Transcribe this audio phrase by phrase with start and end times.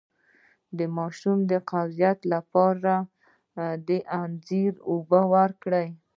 [0.77, 2.93] د ماشوم د قبضیت لپاره
[3.87, 3.89] د
[4.21, 5.87] انځر اوبه ورکړئ